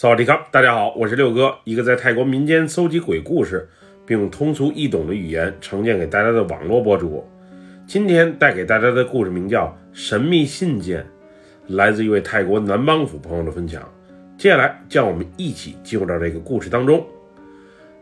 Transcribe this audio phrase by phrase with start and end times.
[0.00, 3.68] 萨瓦迪卡，大家好，我是六哥，一个在泰国民间搜集鬼故事，
[4.06, 7.22] 并用通俗易懂的语言呈现给大家的网络博主。
[7.86, 11.02] 今天带给大家的故事名叫《神秘信件》，
[11.76, 13.86] 来自一位泰国南邦府朋友的分享。
[14.38, 17.04] 接下来，让我们一起进入到这个故事当中。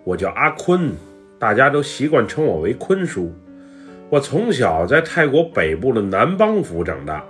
[0.05, 0.93] 我叫阿坤，
[1.37, 3.35] 大家都习惯称我为坤叔。
[4.09, 7.25] 我从小在泰国北部的南邦府长大，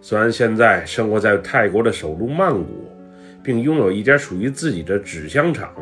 [0.00, 2.90] 虽然现在生活在泰国的首都曼谷。
[3.42, 5.72] 并拥有一家属于自己的纸箱厂。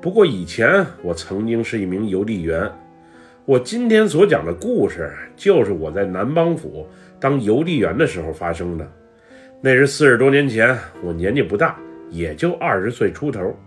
[0.00, 2.70] 不过以前我曾经是一名邮递员。
[3.44, 6.86] 我今天所讲的故事，就是我在南邦府
[7.18, 8.86] 当邮递员的时候发生的。
[9.60, 11.76] 那是四十多年前，我年纪不大，
[12.10, 13.58] 也就二十岁出头。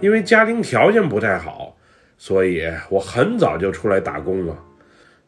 [0.00, 1.76] 因为家庭条件不太好，
[2.16, 4.56] 所以我很早就出来打工了，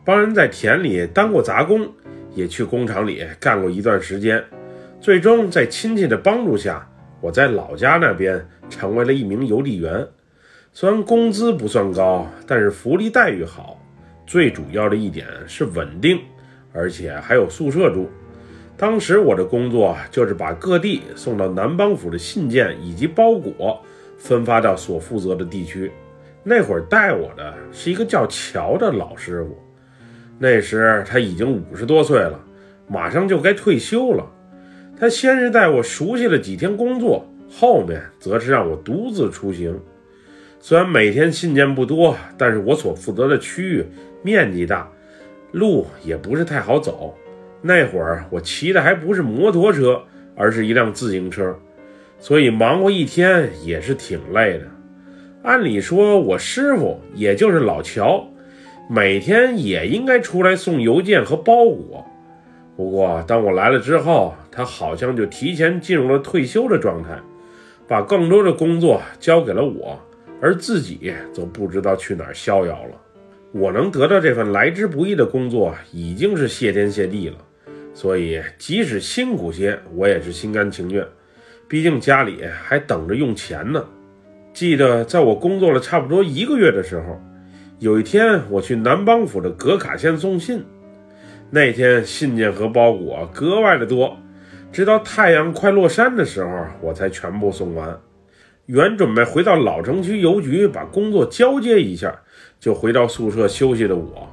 [0.04, 1.86] 帮人在田里当过杂工，
[2.34, 4.42] 也去工厂里干过一段时间。
[5.00, 6.86] 最终在亲戚的帮助下。
[7.20, 10.06] 我在老家那边成为了一名邮递员，
[10.72, 13.76] 虽然工资不算高，但是福利待遇好。
[14.26, 16.20] 最主要的一点是稳定，
[16.72, 18.08] 而且还有宿舍住。
[18.76, 23.78] 当时我的工作就是把各地送到南邦府的信件以及包裹
[24.16, 25.90] 分发到所负责的地区。
[26.42, 29.58] 那会儿带我的是一个叫乔的老师傅，
[30.38, 32.40] 那时他已经五十多岁了，
[32.86, 34.24] 马上就该退休了。
[35.00, 39.80] 他先是带我熟悉了几天工作，后面则是让我独自出行。
[40.60, 43.86] 虽然每天信件不多，但是我所负责的区域
[44.22, 44.86] 面积大，
[45.52, 47.16] 路也不是太好走。
[47.62, 50.02] 那会儿我骑的还不是摩托车，
[50.36, 51.58] 而是一辆自行车，
[52.18, 54.66] 所以忙活一天也是挺累的。
[55.42, 58.28] 按理说，我师傅也就是老乔，
[58.90, 62.06] 每天也应该出来送邮件和包裹。
[62.76, 67.18] 不过，当我来了之后，他好像就提前进入了退休的状态，
[67.86, 70.00] 把更多的工作交给了我，
[70.40, 73.00] 而自己则不知道去哪儿逍遥了。
[73.52, 77.36] 我能得到这份来之不易的工作，已经是谢天谢地了，
[77.92, 81.04] 所以即使辛苦些，我也是心甘情愿。
[81.68, 83.84] 毕竟家里还等着用钱呢。
[84.54, 87.20] 记得在我工作了差不多一个月的时候，
[87.78, 90.64] 有一天我去南邦府的格卡县送信。
[91.52, 94.16] 那天信件和包裹格外的多，
[94.70, 97.98] 直到太阳快落山的时候，我才全部送完。
[98.66, 102.14] 原准备回到老城区邮局把工作交接一下，
[102.60, 104.28] 就回到宿舍休息的我，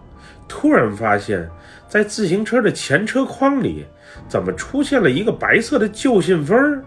[0.47, 1.49] 突然发现，
[1.87, 3.85] 在自行车的前车筐里，
[4.27, 6.83] 怎么出现了一个白色的旧信封？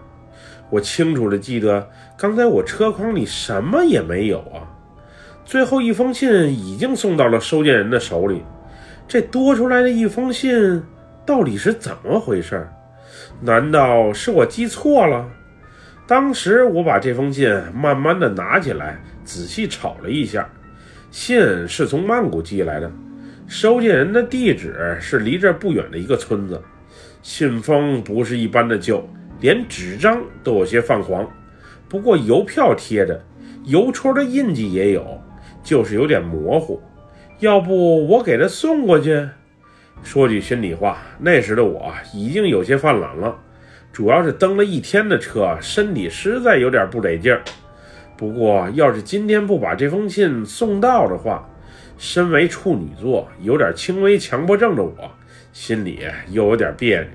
[0.69, 4.63] 我清楚的记得，刚才我车筐里什么也没有啊。
[5.43, 8.41] 最后一封信已经送到了收件人的手里。
[9.11, 10.81] 这多出来的一封信
[11.25, 12.65] 到底是怎么回事？
[13.41, 15.29] 难道是我记错了？
[16.07, 20.49] 当时我把这封信慢慢的拿起来，仔细瞅了一下，
[21.11, 22.89] 信是从曼谷寄来的，
[23.47, 26.57] 收件人的地址是离这不远的一个村子。
[27.21, 29.05] 信封不是一般的旧，
[29.41, 31.29] 连纸张都有些泛黄，
[31.89, 33.21] 不过邮票贴着，
[33.65, 35.21] 邮戳的印记也有，
[35.61, 36.81] 就是有点模糊。
[37.41, 39.27] 要不我给他送过去？
[40.03, 43.35] 说句心里话，那时的我已经有些犯懒了，
[43.91, 47.41] 主要是蹬了一天的车，身体实在有点不得劲儿。
[48.15, 51.49] 不过，要是今天不把这封信送到的话，
[51.97, 55.11] 身为处女座、有点轻微强迫症的我，
[55.51, 57.09] 心里又有点别扭。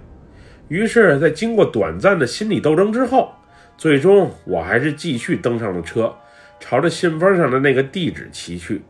[0.66, 3.32] 于是，在经过短暂的心理斗争之后，
[3.78, 6.12] 最终我还是继续登上了车，
[6.58, 8.82] 朝着信封上的那个地址骑去。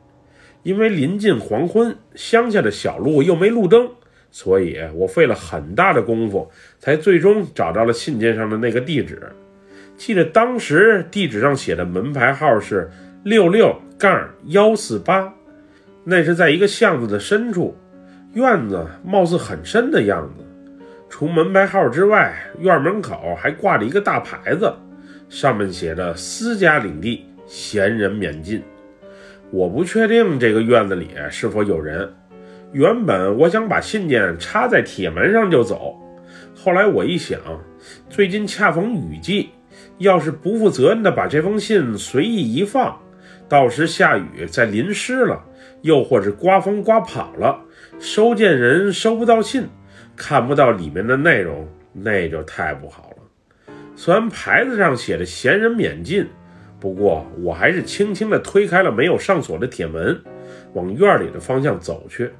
[0.67, 3.89] 因为临近黄昏，乡下的小路又没路灯，
[4.33, 6.51] 所以我费了很大的功夫，
[6.81, 9.31] 才最终找到了信件上的那个地址。
[9.97, 12.91] 记得当时地址上写的门牌号是
[13.23, 15.33] 六六杠幺四八，
[16.03, 17.77] 那是在一个巷子的深处，
[18.33, 20.45] 院子貌似很深的样子。
[21.09, 24.75] 除门牌号之外，院门口还挂着一个大牌子，
[25.29, 28.61] 上面写着“私家领地，闲人免进”。
[29.57, 32.13] 我不确定这个院子里是否有人。
[32.73, 35.97] 原本我想把信件插在铁门上就走，
[36.55, 37.41] 后来我一想，
[38.11, 39.49] 最近恰逢雨季，
[39.97, 43.01] 要是不负责任的把这封信随意一放，
[43.49, 45.43] 到时下雨再淋湿了，
[45.81, 47.59] 又或是刮风刮跑了，
[47.99, 49.67] 收件人收不到信，
[50.15, 53.73] 看不到里面的内容，那就太不好了。
[53.95, 56.27] 虽然牌子上写着“闲人免进”。
[56.79, 60.21] 不过，我还是轻轻地推开了没有上锁的铁门，
[60.75, 62.31] 往院里的方向走去。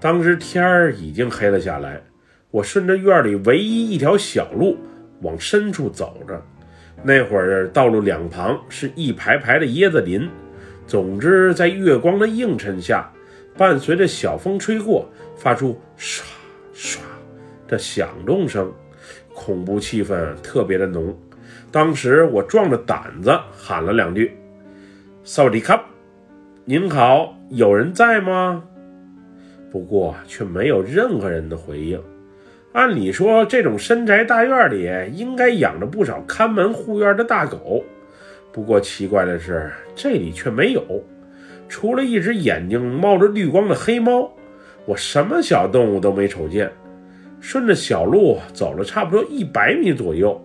[0.00, 2.02] 当时天儿已经黑了下来，
[2.50, 4.76] 我顺着院里唯一一条小路
[5.20, 6.42] 往深处走着。
[7.04, 10.28] 那会儿道路两旁是一排排的椰子林，
[10.86, 13.10] 总之在月光的映衬下，
[13.56, 16.22] 伴随着小风吹过，发出唰
[16.74, 16.98] 唰
[17.68, 18.72] 的响动声，
[19.32, 21.16] 恐怖气氛特别的浓。
[21.72, 24.36] 当时我壮着胆子喊了两句
[25.24, 25.82] ：“萨瓦迪卡，
[26.66, 28.62] 您好，有人在吗？”
[29.72, 31.98] 不过却没有任何人的回应。
[32.72, 37.82] 按理说，这种深宅大院里应该养着不少看门护院的大狗。
[38.52, 40.82] 不过奇怪的是，这里却没有，
[41.70, 44.30] 除了一只眼睛冒着绿光的黑猫，
[44.84, 46.70] 我什么小动物都没瞅见。
[47.40, 50.38] 顺着小路走了差不多一百米左右，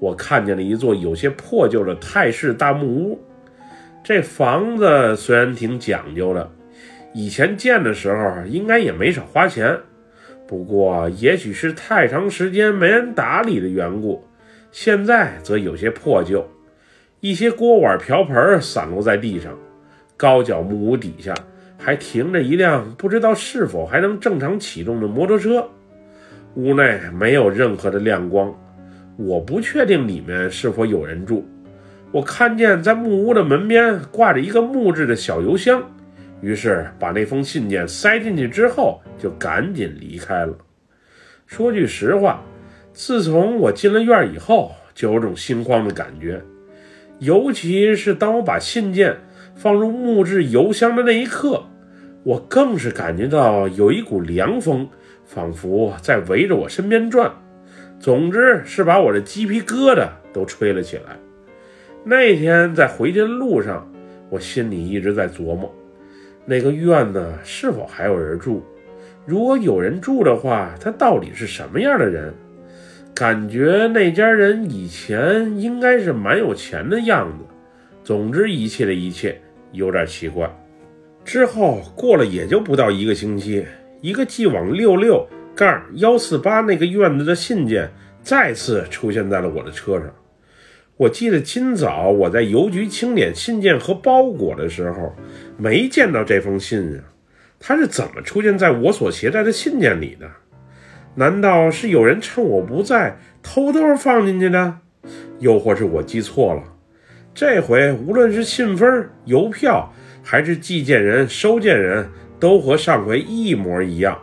[0.00, 3.20] 我看见了一座有些破旧的泰式大木屋。
[4.02, 6.50] 这房子虽然挺讲究的。
[7.14, 9.76] 以前建的时候应该也没少花钱，
[10.46, 14.22] 不过也许是太长时间没人打理的缘故，
[14.70, 16.46] 现在则有些破旧，
[17.20, 19.58] 一些锅碗瓢盆散落在地上。
[20.16, 21.34] 高脚木屋底下
[21.78, 25.66] 还停着一辆不知道是否还能正常启动的摩托车。
[26.54, 28.54] 屋内没有任何的亮光，
[29.18, 31.44] 我不确定里面是否有人住。
[32.12, 35.82] 我看见在木屋的门边挂着一个木质的小邮箱。
[36.40, 40.56] 于是把那封信件塞进去之后，就赶紧离开了。
[41.46, 42.44] 说句实话，
[42.92, 46.40] 自从我进了院以后，就有种心慌的感觉。
[47.18, 49.16] 尤其是当我把信件
[49.56, 51.64] 放入木质邮箱的那一刻，
[52.22, 54.88] 我更是感觉到有一股凉风，
[55.24, 57.32] 仿佛在围着我身边转。
[57.98, 61.16] 总之是把我的鸡皮疙瘩都吹了起来。
[62.04, 63.90] 那天在回去的路上，
[64.30, 65.74] 我心里一直在琢磨。
[66.46, 68.62] 那个院子是否还有人住？
[69.26, 72.32] 如果有人住的话，他到底是什么样的人？
[73.14, 77.44] 感觉那家人以前应该是蛮有钱的样子。
[78.04, 79.38] 总之，一切的一切
[79.72, 80.48] 有点奇怪。
[81.24, 83.66] 之后过了也就不到一个星期，
[84.00, 85.26] 一个寄往六六
[85.58, 87.90] 杠幺四八那个院子的信件
[88.22, 90.14] 再次出现在了我的车上。
[90.96, 95.16] 我记得今早我在邮局清点信件和包裹的时候，
[95.56, 97.02] 没见到这封信啊，
[97.58, 100.30] 它是怎么出现在我所携带的信件里的？
[101.16, 104.78] 难道是有人趁我不在偷偷放进去的？
[105.40, 106.62] 又或是我记错了？
[107.34, 112.08] 这回无论是信封、邮票，还是寄件人、收件人，
[112.38, 114.16] 都和上回一模一样。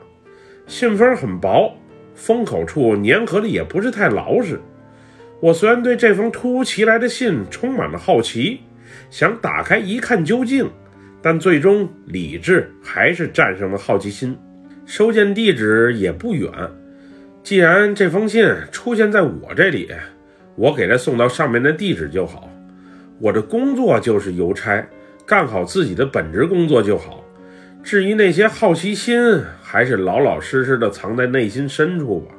[0.68, 1.74] 信封很薄，
[2.16, 4.60] 封口处粘合的也不是太牢实。
[5.40, 8.62] 我虽然对这封突如其来的信充满了好奇，
[9.10, 10.70] 想打开一看究竟，
[11.22, 14.38] 但最终理智还是战胜了好奇心。
[14.86, 16.52] 收件地址也不远，
[17.44, 19.90] 既然这封信出现在我这里，
[20.56, 22.50] 我给他送到上面的地址就好。
[23.20, 24.88] 我的工作就是邮差，
[25.26, 27.24] 干好自己的本职工作就好。
[27.84, 29.20] 至于那些好奇心，
[29.76, 32.34] 还是老老实实的藏在内心深处吧。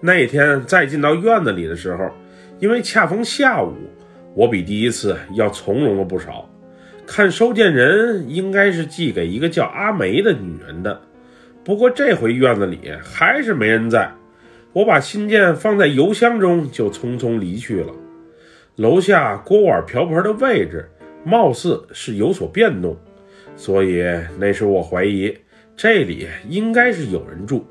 [0.00, 2.10] 那天再进到院子里的时候，
[2.58, 3.72] 因为恰逢下午，
[4.34, 6.50] 我比第一次要从容了不少。
[7.06, 11.00] 看收件人应该是寄给一个叫阿梅的女人的，
[11.62, 14.12] 不过这回院子里还是没人在。
[14.72, 17.92] 我把信件放在邮箱中，就匆匆离去了。
[18.74, 20.90] 楼下锅碗瓢盆的位置
[21.24, 22.96] 貌似是有所变动，
[23.54, 24.04] 所以
[24.40, 25.32] 那时我怀疑
[25.76, 27.66] 这里应该是有人住。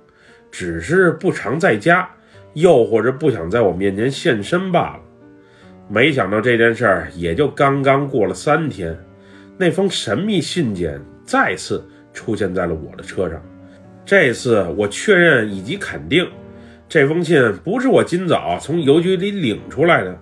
[0.52, 2.10] 只是不常在家，
[2.54, 5.02] 又或者不想在我面前现身罢了。
[5.90, 8.98] 没想到这件事儿也就刚刚过了三天，
[9.58, 11.84] 那封神秘信件再次
[12.14, 13.44] 出现在了我的车上。
[14.06, 16.26] 这次我确认以及肯定，
[16.88, 20.18] 这封信不是我今早从邮局里领出来的。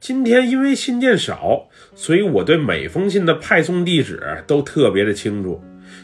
[0.00, 5.62] 今天因为信件少，所以我对每封信的派送地址都特别的清楚，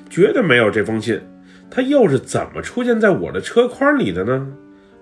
[0.09, 1.21] 绝对没有这封信。
[1.69, 4.47] 他又是怎么出现在我的车筐里的呢？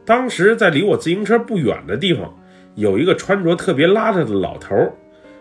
[0.05, 2.35] 当时在离我自行车不远的地方，
[2.75, 4.75] 有一个穿着特别邋遢的老头。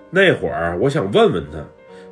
[0.09, 1.59] 那会儿，我想问问他，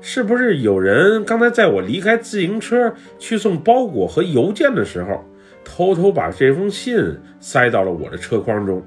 [0.02, 5.24] 是不是有人刚才在我离开自行车去送包裹和邮件的时候，
[5.64, 6.98] 偷偷把这封信
[7.40, 8.82] 塞到了我的车筐中？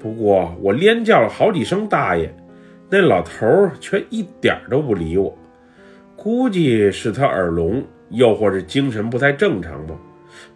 [0.00, 2.34] 不过我连叫了好几声大爷，
[2.88, 5.36] 那老头却一点都不理我。
[6.20, 7.82] 估计是他耳聋。
[8.12, 9.94] 又或是精神不太正常吧？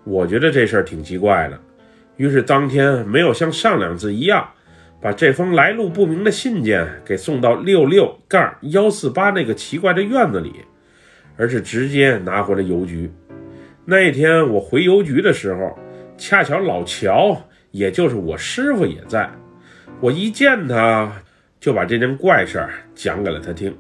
[0.02, 1.56] 我觉得这事儿挺奇怪的。
[2.16, 4.44] 于是当天没有像上两次一样，
[5.00, 10.62] 把这封来路不明的信件给送到六六杠幺四八那个奇怪的院子里，
[11.37, 13.09] 而是直接拿回了邮局。
[13.85, 15.78] 那天我回邮局的时候，
[16.18, 17.40] 恰巧老乔，
[17.71, 19.30] 也就是我师傅也在。
[20.00, 21.12] 我一见他，
[21.61, 23.73] 就把这件怪事儿讲给了他听。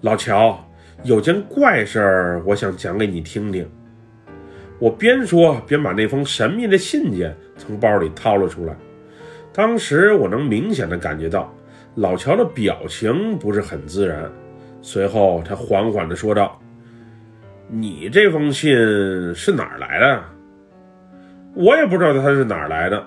[0.00, 0.68] 老乔，
[1.02, 3.68] 有件怪事儿，我想讲给你听听。
[4.78, 8.76] 我边说边把那封神秘的信件从包里掏了出来。
[9.52, 11.52] 当时我能明显的感觉到
[11.96, 14.30] 老乔的表情不是很自然。
[14.82, 16.60] 随后他缓缓的说道
[17.68, 18.72] ：“你这封信
[19.34, 20.22] 是哪儿来的？
[21.54, 23.04] 我也不知道它是哪儿来的。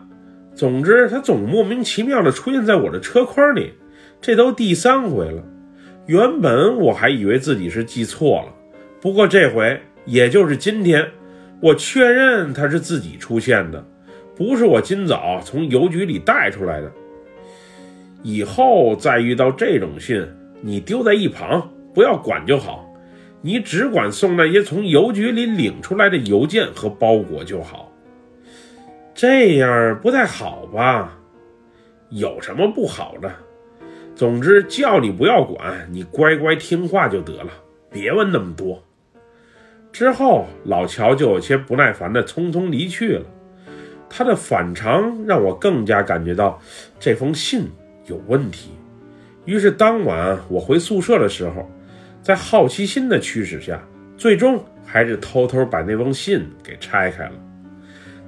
[0.53, 3.73] 总之，它总莫名其妙的出现在我的车筐里，
[4.19, 5.41] 这都第三回了。
[6.05, 8.53] 原本我还以为自己是记错了，
[8.99, 11.05] 不过这回，也就是今天。”
[11.61, 13.81] 我确认他是自己出现的，
[14.35, 16.91] 不是我今早从邮局里带出来的。
[18.21, 20.27] 以后再遇到这种信，
[20.59, 22.85] 你丢在一旁，不要管就好。
[23.41, 27.89] 你只管送那些从邮局里领出来的邮件和包裹就好。
[29.13, 31.17] 这样不太好吧？
[32.09, 33.33] 有什么不好的？
[34.15, 37.49] 总之叫你不要管，你乖乖听话就得了，
[37.91, 38.83] 别问那么多。
[39.91, 43.25] 之后，老乔就有些不耐烦地匆匆离去了。
[44.09, 46.61] 他的反常让我更加感觉到
[46.99, 47.67] 这封信
[48.05, 48.69] 有问题。
[49.45, 51.67] 于是当晚我回宿舍的时候，
[52.21, 53.83] 在好奇心的驱使下，
[54.15, 57.33] 最终还是偷偷把那封信给拆开了。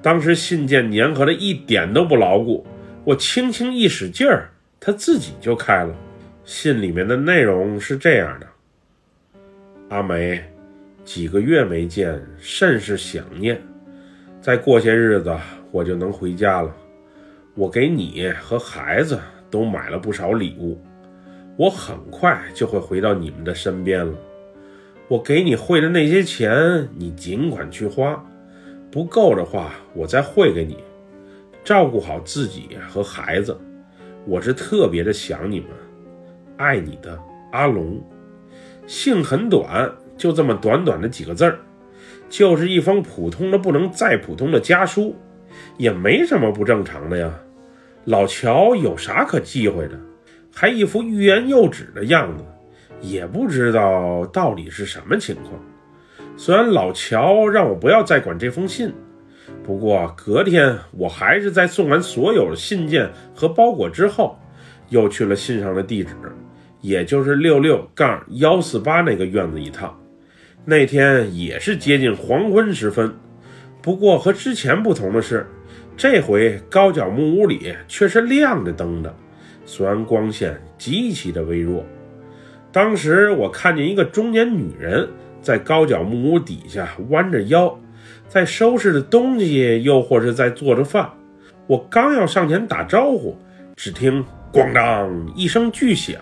[0.02, 2.66] 当时信件粘合的一点都不牢固，
[3.04, 4.50] 我轻轻一使劲儿，
[4.86, 5.96] 他自己就开了。
[6.44, 8.48] 信里面的内容是这样的：
[9.90, 10.40] 阿梅。
[11.04, 13.60] 几个月没见，甚是想念。
[14.40, 15.36] 再过些日子，
[15.72, 16.72] 我就能回家了。
[17.56, 20.80] 我给你和孩子都买了不少礼物，
[21.58, 24.14] 我很快就会回到你们的身边了。
[25.08, 28.24] 我给你汇的那些钱，你尽管去花，
[28.92, 30.78] 不够的话，我再汇给你。
[31.64, 33.56] 照顾好自己和孩子，
[34.26, 35.70] 我是特别的想你们。
[36.58, 37.20] 爱你的
[37.52, 38.02] 阿龙。
[38.88, 39.92] 信很短。
[40.18, 41.60] 就这么短短的几个字儿，
[42.30, 45.14] 就是一封普通的不能再普通的家书，
[45.76, 47.30] 也没什么不正常的呀。
[48.06, 50.00] 老乔有啥可忌讳的？
[50.54, 52.46] 还一副欲言又止的样子，
[53.02, 55.62] 也不知道到底是什么情况。
[56.38, 58.94] 虽然老乔让我不要再管这封信，
[59.66, 64.38] 不过隔天我还是在送完所有信件和包裹之后，
[64.90, 66.14] 又去了信上的地址，
[66.82, 70.00] 也就是六六杠幺四八那个院子一趟。
[70.66, 73.12] 那天也是接近黄昏时分，
[73.82, 75.48] 不过和之前不同的是，
[75.98, 79.16] 这回高脚木屋里却是亮着灯的，
[79.66, 81.84] 虽然光线极其的微弱。
[82.72, 85.10] 当时我看见一个中年女人
[85.42, 87.76] 在高脚木屋底下弯着腰，
[88.36, 91.10] 在收拾着东西，又或是在做着饭。
[91.68, 93.34] 我刚要上前打招呼，
[93.78, 96.22] 只听“咣当”一声巨响，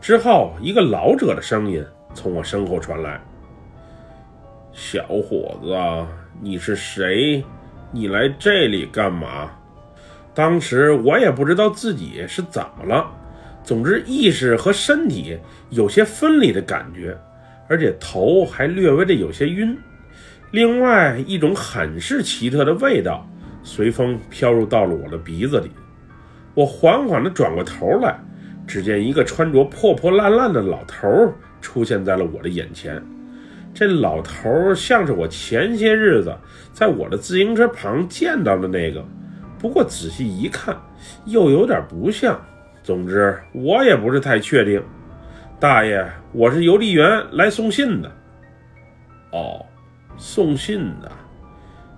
[0.00, 1.84] 之后一个老者的声音
[2.14, 3.20] 从我身后传来。
[4.70, 5.76] 小伙子，
[6.40, 7.42] 你是谁？
[7.90, 9.50] 你来这里干嘛？
[10.32, 13.10] 当时我也不知道自己是怎么了，
[13.64, 15.36] 总之意识和身体
[15.70, 17.18] 有些分离的感觉，
[17.68, 19.76] 而且头还略微的有些晕。
[20.50, 23.28] 另外一种很是奇特的味道
[23.62, 25.70] 随风飘入到了我的鼻子里。
[26.54, 28.18] 我缓缓地转过头来，
[28.66, 33.02] 只见一个穿着破破烂烂的老头出现在了我的眼前。
[33.74, 36.34] 这老头像是我前些日子
[36.72, 39.04] 在我的自行车旁见到的那个，
[39.58, 40.76] 不过仔细一看
[41.26, 42.40] 又有点不像。
[42.82, 44.82] 总之我也不是太确定。
[45.60, 48.10] 大爷，我是邮递员来送信的。
[49.30, 49.64] 哦，
[50.18, 51.10] 送信的，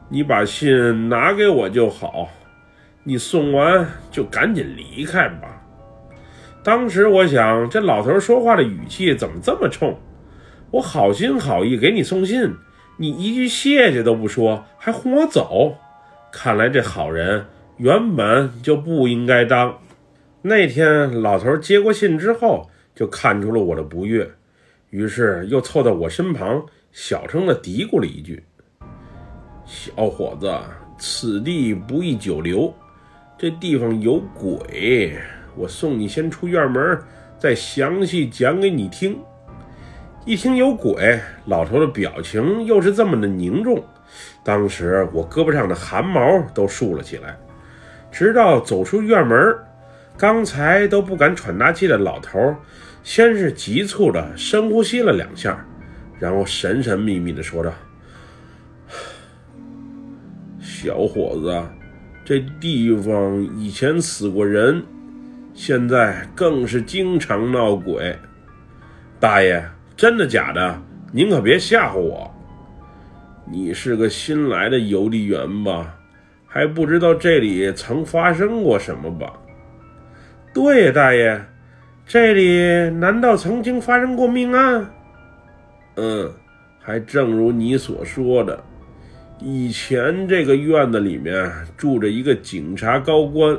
[0.09, 2.29] 你把信拿给我就好。
[3.03, 5.61] 你送完就赶紧离开吧。
[6.63, 9.99] 当时我想，这老头说话的语气怎么这么冲？
[10.71, 12.55] 我好心好意给你送信，
[12.99, 15.79] 你一句谢谢都不说，还轰我走。
[16.31, 17.47] 看来这好人
[17.79, 19.79] 原本就不应该当。
[20.43, 24.31] 那天老头接过信之后，就看出了我的不悦，
[24.91, 28.43] 于是又凑到我身旁，小声的嘀咕了一句
[29.65, 30.53] ：“小伙子，
[30.99, 32.75] 此地不宜久留，
[33.39, 35.17] 这地方有鬼。
[35.55, 36.99] 我送你先出院门，
[37.39, 39.17] 再详细讲给你听。”
[40.27, 43.83] 一听有鬼，老头的表情又是这么的凝重，
[44.45, 47.39] 当时我胳膊上的汗毛都竖了起来。
[48.11, 49.57] 直到走出院门，
[50.19, 52.55] 刚才都不敢喘大气的老头，
[53.05, 55.65] 先是急促的深呼吸了两下，
[56.21, 57.73] 然后神神秘秘的说道
[60.61, 61.65] ：“小伙子，
[62.25, 64.85] 这地方以前死过人，
[65.55, 68.15] 现在更是经常闹鬼。
[69.19, 69.65] 大爷，
[69.97, 70.83] 真的假的？
[71.11, 72.31] 您可别吓唬我。
[73.51, 75.97] 你是个新来的邮递员吧？
[76.47, 79.33] 还不知道这里曾发生过什么吧？
[80.53, 81.41] 对呀，大爷，
[82.07, 84.93] 这里难道曾经发生过命案？
[85.97, 86.33] 嗯，
[86.79, 88.63] 还正如你所说的，
[89.41, 93.59] 以前这个院子里面住着一个警察高官，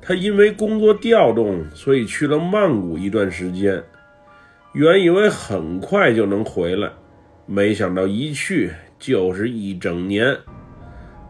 [0.00, 3.82] 他因为工作调动，所以去了曼谷一段时间。
[4.72, 6.90] 原以为很快就能回来，
[7.46, 10.36] 没想到一去就是一整年。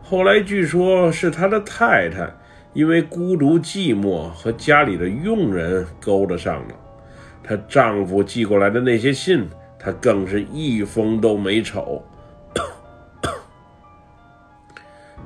[0.03, 2.33] 后来据说是他的太太
[2.73, 6.75] 因为孤独寂寞和家里的佣人勾搭上了，
[7.43, 9.49] 她丈夫寄过来的那些信，
[9.87, 12.05] 她更是一封都没瞅。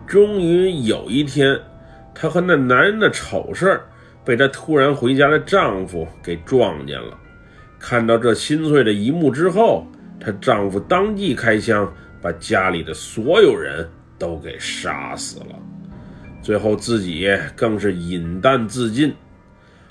[0.07, 1.59] 终于有一天，
[2.14, 3.88] 她和那男人的丑事儿
[4.23, 7.17] 被她突然回家的丈夫给撞见了。
[7.79, 9.87] 看到这心碎的一幕之后，
[10.21, 11.90] 她丈夫当即开枪，
[12.21, 13.88] 把家里的所有人
[14.19, 15.59] 都给杀死了，
[16.43, 17.26] 最后自己
[17.57, 19.14] 更是饮弹自尽。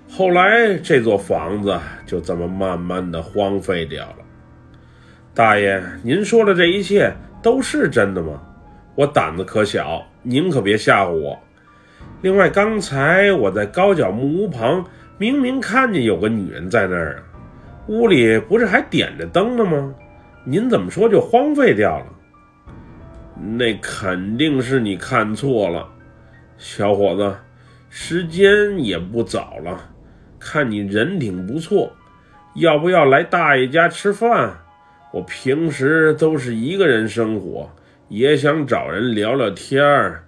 [0.08, 4.18] 后来这座房子就这么慢慢的荒废掉了。
[5.40, 8.42] 大爷，您说的这一切都是真的吗？
[8.94, 11.40] 我胆子可小，您可别吓唬我。
[12.22, 14.84] 另外，刚才我在高脚木屋旁，
[15.18, 17.24] 明明看见有个女人在那儿啊。
[17.88, 19.96] 屋里不是还点着灯呢吗？
[20.44, 22.06] 您怎么说就荒废掉了？
[23.42, 25.88] 那肯定是你看错了，
[26.58, 27.34] 小伙子，
[27.90, 29.80] 时间也不早了，
[30.38, 31.94] 看你人挺不错，
[32.56, 34.54] 要不要来大爷家吃饭？
[35.12, 37.70] 我平时都是一个人生活，
[38.10, 40.26] 也想找人聊聊天儿。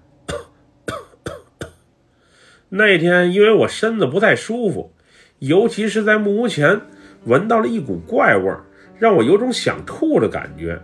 [2.69, 4.91] 那天因为我身子不太舒服，
[5.39, 6.81] 尤其是在木屋前。
[7.25, 8.65] 闻到了一股怪味儿，
[8.97, 10.81] 让我有种想吐的感觉，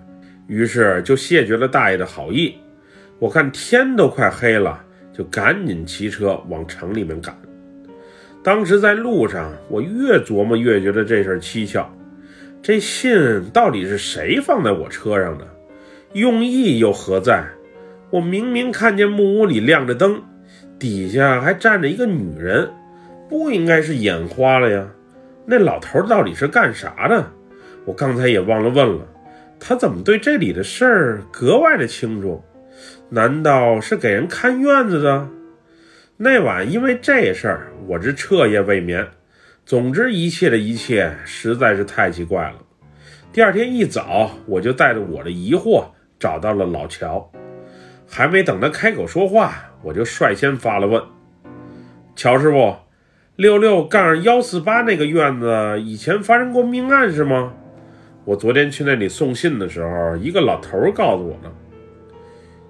[0.47, 2.55] 于是就谢绝了大爷的好意。
[3.17, 4.79] 我看天都快黑了，
[5.11, 7.35] 就赶紧骑车往城里面赶。
[8.43, 11.91] 当时在路上，我越琢磨越觉得这事蹊跷。
[12.67, 15.47] 这信到底是谁放在我车上的？
[16.11, 17.45] 用意又何在？
[18.09, 20.21] 我明明看见木屋里亮着灯，
[20.77, 22.69] 底下还站着一个女人，
[23.29, 24.85] 不应该是眼花了呀？
[25.45, 27.31] 那老头到底是干啥的？
[27.85, 29.07] 我刚才也忘了问了，
[29.57, 32.43] 他怎么对这里的事儿格外的清楚？
[33.07, 35.29] 难道是给人看院子的？
[36.17, 39.07] 那晚因为这事儿，我这彻夜未眠。
[39.67, 42.55] 总之，一切的一切实在是太奇怪了。
[43.33, 45.83] 第二天一早，我就带着我的疑惑
[46.17, 47.29] 找到了老乔。
[48.07, 51.03] 还没等他开口说话，我就率先发了问
[52.15, 52.77] ：“乔师傅。”
[53.35, 57.51] 六六杠幺四八那个院子以前发生过命案是吗？
[58.23, 61.51] 我昨天去那里送信的时候，一个老头告诉我的。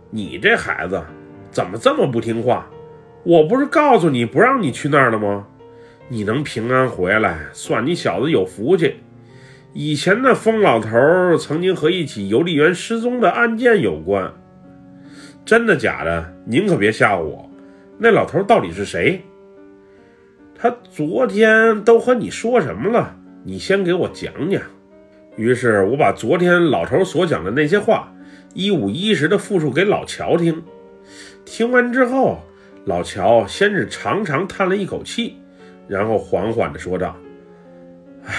[0.09, 0.99] 你这孩子
[1.51, 2.67] 怎么这么不听话？
[3.23, 5.45] 我不是告诉你不让你去那儿了吗？
[6.09, 8.95] 你能平安回来，算你小子有福气。
[9.73, 14.31] 以前那疯老头曾经和一起邮递员失踪的案件有关，
[15.45, 16.33] 真的假的？
[16.45, 17.49] 您可别吓唬我。
[17.99, 19.21] 那老头到底是谁？
[20.55, 23.15] 他昨天都和你说什么了？
[23.43, 24.61] 你先给我讲讲。
[25.35, 28.11] 于是我把昨天老头所讲的那些话
[28.53, 30.63] 一五一十的复述给老乔听。
[31.45, 32.39] 听完之后，
[32.85, 35.37] 老乔先是长长叹了一口气，
[35.87, 37.15] 然后缓缓地说道
[38.25, 38.33] ：“唉，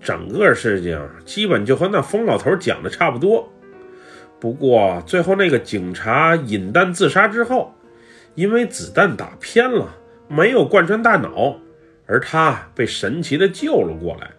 [0.00, 3.52] 整个事情基本就和那疯老头讲的差不多。
[4.40, 7.74] 不过最后那个警察引弹自杀之后，
[8.34, 9.94] 因为子弹打偏了。”
[10.30, 11.56] 没有贯穿大脑，
[12.04, 14.30] 而他被神奇的救了过来，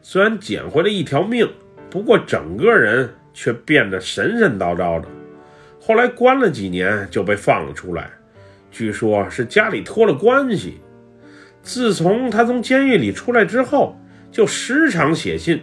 [0.00, 1.44] 虽然捡回了一条命，
[1.90, 5.08] 不过整个人却变得神神叨叨的。
[5.80, 8.08] 后来关了几年就被放了出来，
[8.70, 10.80] 据说是家里托了关系。
[11.62, 13.98] 自从他从监狱里出来之后，
[14.30, 15.60] 就时常写信，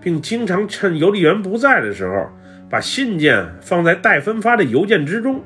[0.00, 2.28] 并经常趁邮递员不在的时候，
[2.68, 5.42] 把信件放在待分发的邮件之中，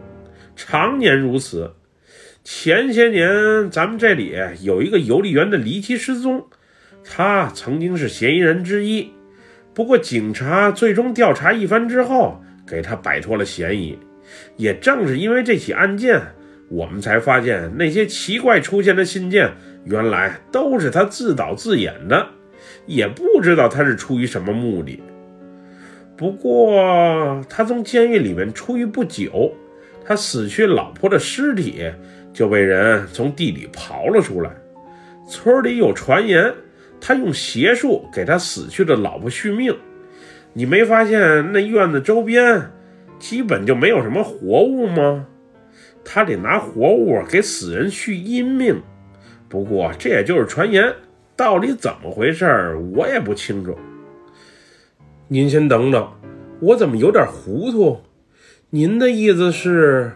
[0.56, 1.72] 常年如此。
[2.42, 6.44] 前些年，咱们这里有一个邮递员的离奇失踪，
[7.02, 9.10] 他曾经是嫌疑人之一。
[9.72, 13.98] 不过，警察最终调查一番之后，给他摆脱了嫌疑。
[14.56, 16.20] 也正是因为这起案件，
[16.68, 19.52] 我们才发现那些奇怪出现的信件，
[19.84, 22.26] 原来都是他自导自演的。
[22.86, 25.02] 也不知道他是出于什么目的。
[26.16, 29.52] 不过，他从监狱里面出狱不久，
[30.04, 31.92] 他死去老婆的尸体。
[32.34, 34.50] 就被人从地里刨了出来。
[35.30, 36.52] 村里有传言，
[37.00, 39.72] 他用邪术给他死去的老婆续命。
[40.52, 42.72] 你没发现那院子周边
[43.20, 45.28] 基本就没有什么活物吗？
[46.04, 48.80] 他得拿活物给死人续阴命。
[49.48, 50.92] 不过这也就是传言，
[51.36, 53.76] 到底怎么回事我也不清楚。
[55.28, 56.12] 您先等等，
[56.60, 58.00] 我怎么有点糊涂？
[58.70, 60.12] 您的意思是，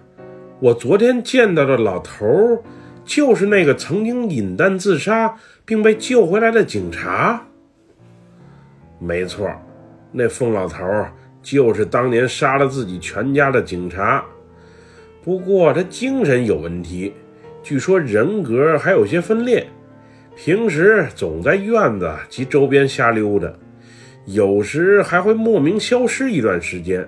[0.61, 2.63] 我昨天见到的老头
[3.05, 7.47] 就是那个曾经饮弹自杀并被救回来的警察？
[8.99, 9.49] 没错，
[10.11, 10.85] 那疯老头
[11.41, 14.25] 就是当年杀了自己全家的警察。
[15.29, 17.13] 不过他精神有问题，
[17.63, 19.67] 据说人格还有些分裂，
[20.35, 23.53] 平时总在院子及周边瞎溜达。
[24.25, 27.07] 有时还会莫名消失一段时间。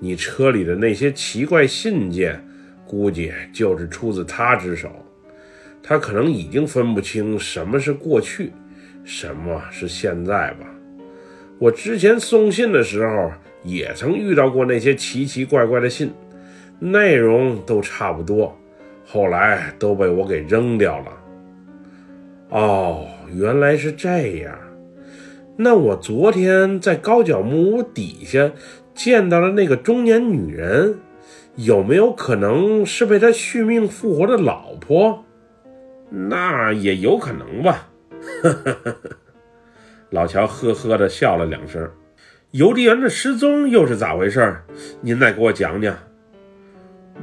[0.00, 2.44] 你车里的那些奇怪信件，
[2.84, 4.90] 估计就是出自他之手。
[5.84, 8.50] 他可能已经分不清什么是过去，
[9.04, 10.66] 什么是现在吧。
[11.60, 13.30] 我之前送信的时候，
[13.62, 16.10] 也曾遇到过那些奇奇怪怪的信，
[16.78, 18.56] 内容都差不多，
[19.04, 21.06] 后来都被我给扔掉了。
[22.50, 24.56] 哦，原来是这样。
[25.56, 28.52] 那我昨天在高脚木屋底下
[28.94, 30.98] 见到了那个中年女人，
[31.54, 35.24] 有没有可能是被他续命复活的老婆？
[36.10, 37.88] 那也有可能吧。
[40.10, 41.90] 老乔呵呵的笑了两声。
[42.52, 44.56] 邮递员的失踪又是咋回事？
[45.00, 45.96] 您再给我讲讲。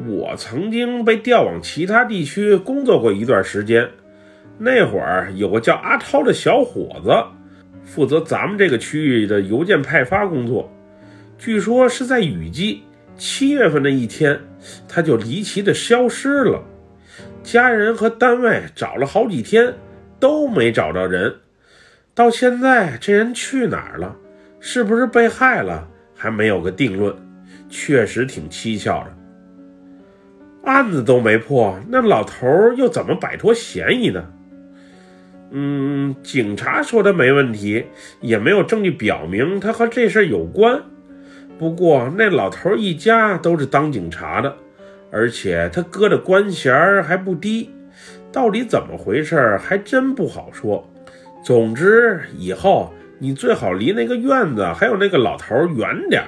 [0.08, 3.90] 我曾经被调往其他地区工作过一段时间，
[4.58, 7.12] 那会儿有个叫阿涛的小伙子。
[7.86, 10.72] 负责咱们这个区域的邮件派发工作，
[11.38, 12.82] 据说是在雨季
[13.18, 14.40] 七月份的一天，
[14.88, 16.64] 他就离奇的消失了。
[17.44, 19.74] 家人和单位找了好几天
[20.20, 21.36] 都没找着人，
[22.16, 24.16] 到现在这人去哪儿了？
[24.60, 25.88] 是不是被害了？
[26.16, 27.14] 还没有个定论，
[27.70, 29.23] 确实挺蹊跷的。
[30.64, 32.48] 案子都没破，那老头
[32.78, 34.26] 又怎么摆脱嫌疑呢？
[35.52, 37.86] 嗯，警察说他没问题，
[38.22, 40.82] 也没有证据表明他和这事有关。
[41.60, 44.56] 不过那老头一家都是当警察的，
[45.12, 47.70] 而且他哥的官衔还不低，
[48.32, 50.90] 到底怎么回事还真不好说。
[51.44, 56.24] 总之，以后你最好离那个院子还有那个老头远点。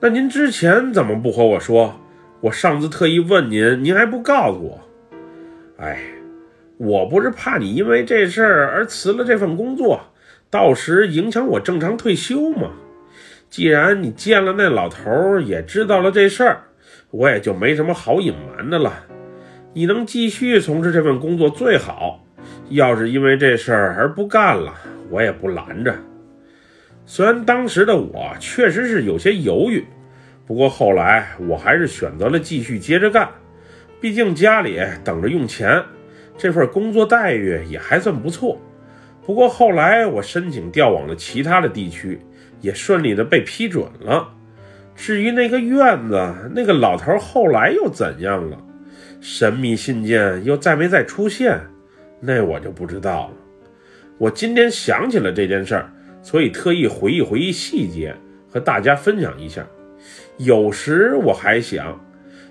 [0.00, 2.00] 那您之前怎么不和我说？
[2.40, 4.80] 我上次特意问您，您还不告诉我。
[5.78, 5.98] 哎。
[6.80, 10.00] 我不是怕你因为这事儿而辞了这份工作，
[10.48, 12.70] 到时影响我正常退休吗？
[13.50, 16.60] 既然你见了那老头儿，也知道了这事儿，
[17.10, 18.92] 我也就没什么好隐瞒的了。
[19.72, 22.24] 你能继续从事这份工作最好，
[22.68, 24.72] 要是因为这事儿而不干了，
[25.10, 25.92] 我也不拦着。
[27.06, 29.84] 虽然当时的我确实是有些犹豫，
[30.48, 33.28] 不过后来我还是选择了继续接着干，
[34.00, 35.80] 毕竟家里等着用钱。
[36.38, 38.58] 这份工作待遇也还算不错，
[39.26, 42.18] 不过后来我申请调往了其他的地区，
[42.62, 44.26] 也顺利的被批准了。
[44.96, 48.56] 至于那个院子，那个老头后来又怎样了？
[49.20, 51.60] 神秘信件又再没再出现，
[52.20, 53.34] 那我就不知道了。
[54.16, 58.16] 我今天想起了这件事儿，所以特意回忆回忆细节，
[58.48, 59.66] 和大家分享一下。
[60.38, 62.00] 有时我还想。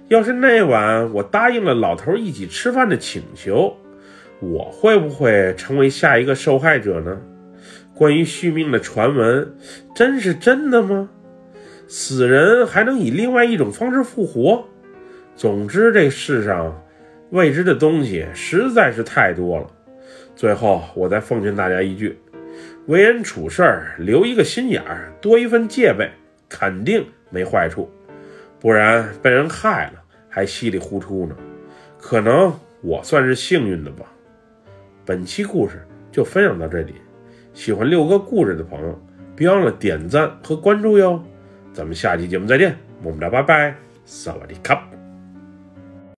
[0.10, 3.76] 要是那晚我答应了老头一起吃饭的请求，
[4.40, 7.18] 我会不会成为下一个受害者呢？
[7.94, 9.54] 关于续命的传闻，
[9.94, 11.10] 真是真的吗？
[11.88, 14.66] 死人还能以另外一种方式复活？
[15.36, 16.82] 总之，这世上
[17.32, 19.68] 未知的东西实在是太多了。
[20.36, 22.18] 最后，我再奉劝大家一句：
[22.86, 26.10] 为人处事留一个心眼儿，多一份戒备，
[26.48, 27.90] 肯定没坏处。
[28.60, 31.36] 不然被人害了还稀里糊涂呢，
[32.00, 34.06] 可能我算是幸运的吧。
[35.06, 36.96] 本期故事就分享到这里，
[37.54, 39.00] 喜欢六哥故事的朋友
[39.36, 41.24] 别忘了点赞和关注哟。
[41.72, 44.97] 咱们下期节目再见，么么哒，拜拜，萨瓦迪卡。